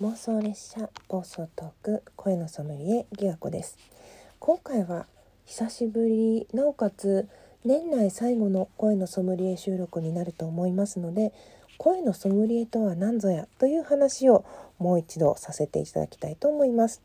[0.00, 3.76] 妄想列車暴走トーク声のソムリエギガ子です。
[4.38, 5.06] 今回は
[5.44, 7.26] 久しぶりなおかつ
[7.64, 11.32] 年内最後の声のソムリエ収録になると思いますので
[11.78, 14.44] 声のソムリエとは何ぞやという話を
[14.78, 17.02] もう一度させていただきたいと思います。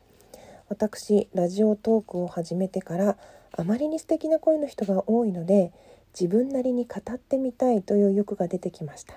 [0.69, 3.17] 私ラジオトークを始めてから
[3.57, 5.71] あまりに素敵な声の人が多いので
[6.13, 9.15] 自分なりに語ってみたいという欲が出てきました。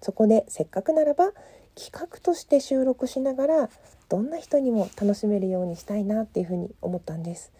[0.00, 1.32] そこでせっかくならば
[1.74, 3.70] 企画として収録しながら
[4.08, 7.52] どんな人にも楽しめるようにしたいなっていうふうに思ったんです。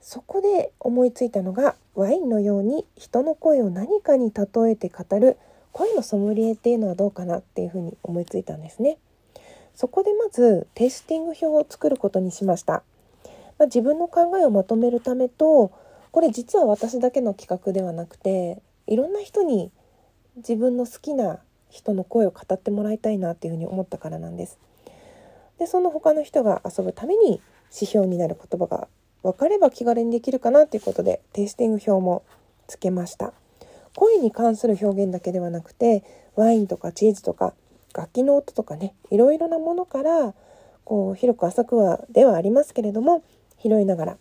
[0.00, 5.38] そこで思いついたのがワインのように人の声を何かに例えて語る
[5.72, 8.98] 声のソムリエっていうのはどうかなっていうふうに思いついたんですね。
[9.74, 12.84] そこでまずテイスティング表を作ることにしました、
[13.58, 15.72] まあ、自分の考えをまとめるためと
[16.12, 19.72] これ実は私だけの企画ではなくていろんな人に
[20.36, 21.38] 自分の好きな
[21.70, 24.58] 人の声を語ってもらいたいなっていうふうに思ったからなんです。
[25.58, 27.40] でその他の人が遊ぶために
[27.72, 28.88] 指標になる言葉が
[29.22, 32.22] 分かれば気軽にできるかなということでテイスティング表も
[32.66, 33.32] つけました。
[33.96, 36.02] 声に関する表現だけではなくて
[36.34, 37.54] ワインとかチーズとか
[37.94, 40.34] 楽器の音とかねいろいろなものから
[40.84, 43.22] こう広く浅くはではありますけれども
[43.62, 44.16] 拾いながら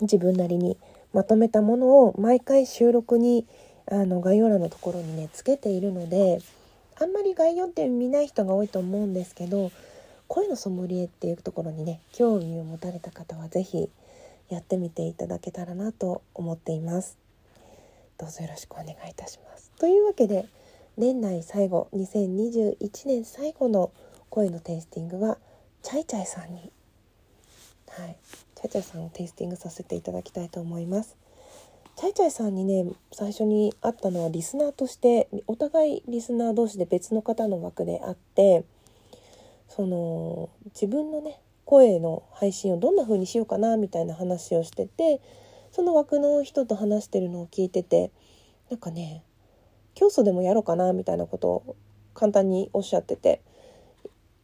[0.00, 0.78] 自分なりに
[1.12, 3.46] まとめたものを毎回収録に
[3.88, 6.40] あの概要欄のところにねつけているので
[6.98, 9.70] あんまり概要って見ない人が多いと思うんですけど
[10.28, 13.88] 声のソムリエっていうところにね興味を持たれた方は是非
[14.48, 17.18] やってみていただけたらなと思っています。
[18.18, 19.70] どうぞよろしくお願いいたします。
[19.78, 20.46] というわけで
[20.96, 23.92] 年内最後2021年最後の
[24.30, 25.38] 声のテイスティングは
[25.82, 26.72] チャイチャイさんに
[27.88, 28.16] はい
[28.54, 31.16] チャイチャイさんをテイスティングさせていただきたいと思います。
[31.96, 38.66] チャイチャイさんにね最初に会ったのはリスナーとしてお互いリスナー同士で別の方の枠であって
[39.66, 45.22] その自分のね声の配信をどんな風にしようかなみたいな話をしてて
[45.72, 48.10] その枠の人と話してるのを聞いてて
[48.70, 49.22] なんかね
[49.94, 51.76] 教祖でもやろうかなみたいなことを
[52.12, 53.40] 簡単におっしゃってて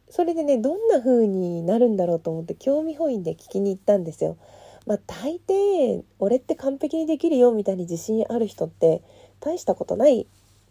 [0.09, 4.37] それでねどんな風になるんだろうと思って興味本位で聞きに行ったんですよ。
[4.85, 9.01] まあ、大抵俺って完璧にできるよみたいに自信ある人って
[9.39, 10.25] 大したことないっ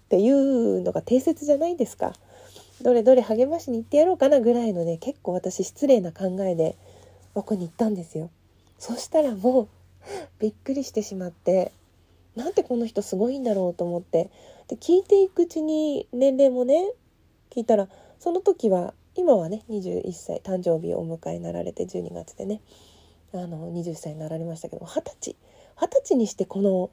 [0.08, 2.12] ていうのが定説じゃないですか。
[2.82, 6.76] どれどれ励ましに行ってやろうかなぐらいのね結構私失礼な考えで
[7.32, 8.30] 僕に行ったんですよ。
[8.78, 9.68] そしたらもう
[10.40, 11.72] びっくりしてしまって
[12.34, 14.30] なんてこの人すごいんだろうと思って
[14.68, 16.90] で聞いていくうちに年齢もね
[17.50, 22.60] 聞いたらその時は今はね21歳誕生日をお迎えになられて12月でね
[23.34, 25.36] あの20歳になられましたけど二十歳
[25.80, 26.90] 二十歳にしてこの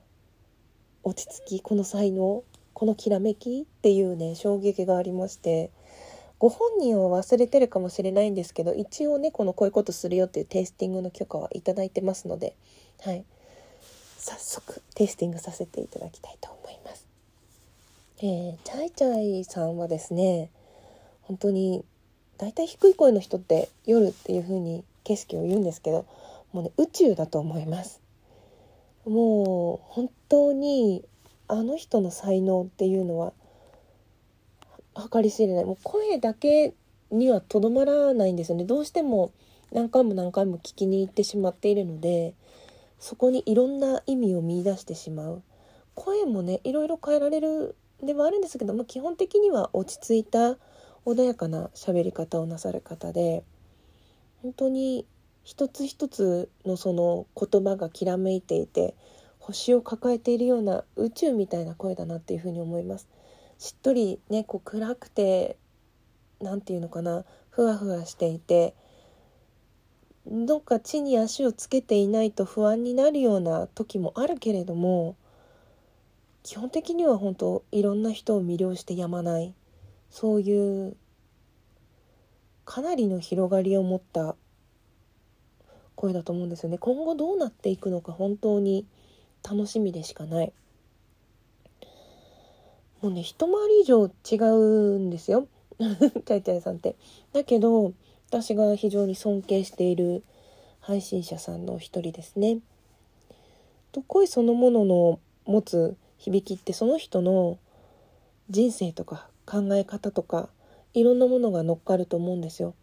[1.03, 5.69] 落ち着きこの才能このきらめきっていうね衝撃がありまして
[6.37, 12.55] ご本人は忘れてるかもしれないんですけど一応ねこのこういうことするよっていうテイスティングの許可は頂いてますので、
[13.01, 13.25] はい、
[14.17, 17.05] 早速テイスティングさせていただきたいと思います。
[18.21, 20.49] えー、チャイチャイさんはですね
[21.23, 21.83] 本当に
[22.37, 26.05] だいたい低い声の人って夜っていう風に景色を言うんですけど
[26.51, 28.01] もうね宇宙だと思います。
[29.05, 31.03] もう本当に
[31.47, 33.33] あの人の才能っていうのは
[35.11, 35.65] 計り知れない。
[35.65, 36.73] もう声だけ
[37.11, 38.65] にはとどまらないんですよね。
[38.65, 39.31] どうしても
[39.71, 42.33] 何回も何回も聞きに行ってしまっているので
[42.99, 45.41] そこにいろんな意味を見いだしてしまう。
[45.95, 50.57] 声もねいろいろ変えられるではあるんですけど、まあ、基本的には落ち着いた
[51.05, 53.43] 穏やかな喋り方をなさる方で
[54.41, 55.05] 本当に
[55.43, 58.95] 一つ一つのその言葉がきらめいていて
[59.39, 63.07] 星を抱えているような宇宙みたいな声だなっていうふうに思います。
[63.57, 65.57] しっとりねこう暗くて
[66.39, 68.73] 何て言うのかなふわふわしていて
[70.25, 75.17] どっか地に足をつけていないと不安になるような時もあるけれども
[76.43, 79.53] 基本的には本当いろんな人を魅了してやまない。
[80.09, 80.95] そういう
[82.69, 84.35] かなりの広がりを持った
[85.95, 86.77] 声だと思うんですよね。
[86.77, 88.85] 今後どうなっていくのか本当に
[89.43, 90.53] 楽しみでしかない。
[93.01, 95.47] もうね一回り以上違うんですよ。
[95.81, 96.95] チャイチャイさんって。
[97.33, 97.93] だけど
[98.29, 100.21] 私が非常に尊敬している
[100.79, 102.59] 配信者さんの一人ですね。
[103.91, 107.57] と声そのものの持つ響きってその人の
[108.51, 110.49] 人生とか考え方とか
[110.93, 112.73] いろんなものが乗っかると思うんですよ。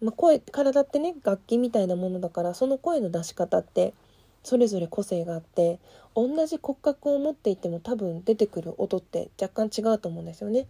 [0.00, 3.94] まあ、声体ってね楽器みたいなものだからその声の出し方って
[4.44, 5.80] それぞれ個性があって
[6.14, 10.66] 同じ骨格を持っていても多分出てくる音って若干違うと思うんですよね。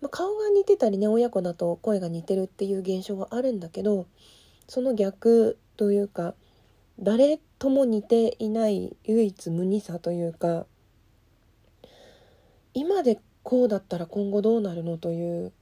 [0.00, 4.06] まあ、顔が似てたりね親子だと声が似てるっていう現象はあるんだけど
[4.66, 6.34] その逆というか
[6.98, 10.66] 誰とも似ていない唯一無二さというか
[12.72, 15.52] 今でこうだったら今後どうなるのという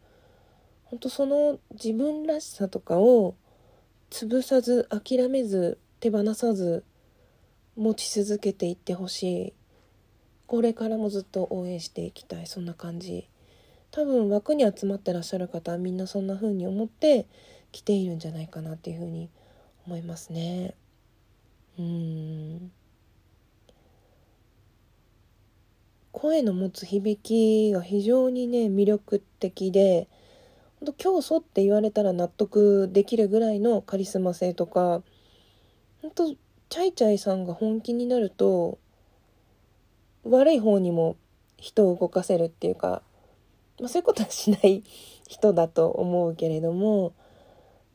[0.91, 3.35] 本当その自分らしさとかを
[4.11, 6.85] 潰さず諦めず手放さず
[7.77, 9.53] 持ち続けていってほしい。
[10.47, 12.47] これからもずっと応援していきたい。
[12.47, 13.29] そんな感じ。
[13.91, 17.27] 多分枠に集まってらっしゃる方はみんなそんな風に思って
[17.71, 19.31] 来ているんじゃないかなっていう風に
[19.87, 20.75] 思いますね。
[21.79, 22.73] うん。
[26.13, 30.09] 声の持つ響きが非常にね魅力的で
[30.97, 35.03] 教祖って言われたら納得できるぐらいのカリスマ性とか
[36.03, 36.35] ほんと
[36.69, 38.79] チャイチャイさんが本気になると
[40.25, 41.17] 悪い方にも
[41.57, 43.03] 人を動かせるっていうか、
[43.81, 44.85] まあ、そういうことはしない
[45.27, 47.13] 人だと思うけれども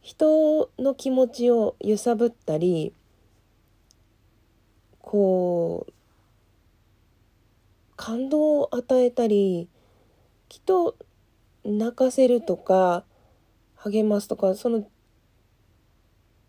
[0.01, 2.94] 人の気持ちを揺さぶったり
[5.01, 5.94] こう
[7.95, 9.69] 感動を与えたり
[10.50, 10.97] きっと
[11.65, 13.04] 泣かせるとか
[13.75, 14.88] 励ますとかその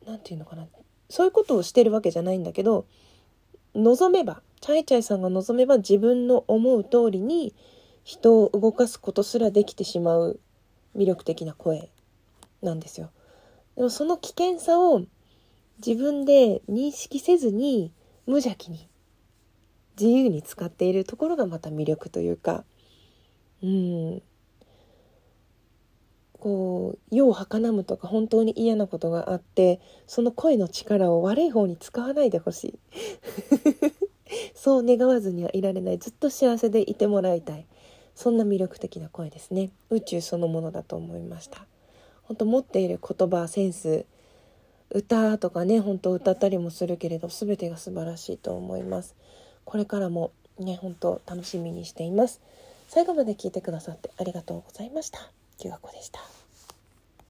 [0.06, 0.66] 何て言うのかな
[1.08, 2.86] そういうことをしてるわけじゃないんだけど
[3.74, 7.54] 望めばチャイチャイさんが望めば自分の思う通りに
[8.02, 10.40] 人を動かすことすらできてしまう
[10.96, 11.90] 魅力的な声
[12.62, 13.10] なんですよ。
[13.76, 15.02] でもその危険さを
[15.84, 17.92] 自分で認識せずに
[18.26, 18.88] 無邪気に
[19.98, 22.64] 自由に使っているところがまた魅力というか
[23.62, 24.22] うん
[26.44, 32.78] こう世をはかなむとか本当に嫌なことがあってその声の力を悪い方に使わないでほしい。
[34.54, 35.98] そう願わずにはいられない。
[35.98, 37.64] ずっと幸せでいてもらいたい。
[38.14, 39.70] そんな魅力的な声ですね。
[39.88, 41.64] 宇宙そのものだと思いました。
[42.24, 44.04] 本当持っている言葉センス
[44.90, 49.14] 歌とかね本当歌ったりもするけれど全てが素晴らしいと思います。
[49.64, 52.42] これからもね本当楽しみにしています。
[52.88, 55.43] 最後まで聞いてくださってありがとうございました。
[55.56, 56.43] きがこでした。